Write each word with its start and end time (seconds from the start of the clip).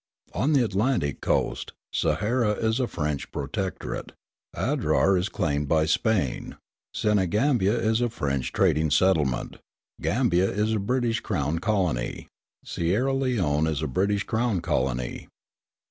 On 0.33 0.53
the 0.53 0.65
Atlantic 0.65 1.21
coast, 1.21 1.73
Sahara 1.93 2.53
is 2.53 2.79
a 2.79 2.87
French 2.87 3.31
protectorate, 3.31 4.13
Adrar 4.55 5.15
is 5.15 5.29
claimed 5.29 5.67
by 5.67 5.85
Spain, 5.85 6.57
Senegambia 6.91 7.77
is 7.77 8.01
a 8.01 8.09
French 8.09 8.51
trading 8.51 8.89
settlement, 8.89 9.57
Gambia 10.01 10.49
is 10.49 10.73
a 10.73 10.79
British 10.79 11.19
crown 11.19 11.59
colony, 11.59 12.27
Sierra 12.65 13.13
Leone 13.13 13.67
is 13.67 13.83
a 13.83 13.87
British 13.87 14.23
crown 14.23 14.59
colony. 14.59 15.27